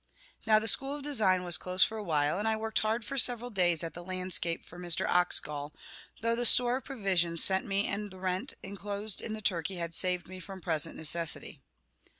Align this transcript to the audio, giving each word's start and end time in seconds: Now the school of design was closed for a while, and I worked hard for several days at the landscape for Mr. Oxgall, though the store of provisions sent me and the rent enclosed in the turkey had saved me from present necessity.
Now 0.47 0.57
the 0.57 0.67
school 0.67 0.95
of 0.95 1.03
design 1.03 1.43
was 1.43 1.59
closed 1.59 1.85
for 1.85 1.95
a 1.99 2.03
while, 2.03 2.39
and 2.39 2.47
I 2.47 2.55
worked 2.57 2.79
hard 2.79 3.05
for 3.05 3.19
several 3.19 3.51
days 3.51 3.83
at 3.83 3.93
the 3.93 4.03
landscape 4.03 4.65
for 4.65 4.79
Mr. 4.79 5.07
Oxgall, 5.07 5.73
though 6.21 6.33
the 6.33 6.43
store 6.43 6.77
of 6.77 6.85
provisions 6.85 7.43
sent 7.43 7.67
me 7.67 7.85
and 7.85 8.09
the 8.09 8.17
rent 8.17 8.55
enclosed 8.63 9.21
in 9.21 9.33
the 9.33 9.43
turkey 9.43 9.75
had 9.75 9.93
saved 9.93 10.27
me 10.27 10.39
from 10.39 10.59
present 10.59 10.95
necessity. 10.95 11.61